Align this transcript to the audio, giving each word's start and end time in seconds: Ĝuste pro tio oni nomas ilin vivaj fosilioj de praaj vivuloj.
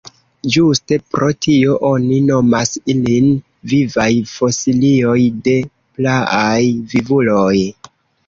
Ĝuste 0.53 0.95
pro 1.15 1.27
tio 1.45 1.75
oni 1.89 2.15
nomas 2.29 2.71
ilin 2.93 3.27
vivaj 3.73 4.09
fosilioj 4.33 5.19
de 5.49 5.55
praaj 5.99 6.63
vivuloj. 6.95 7.55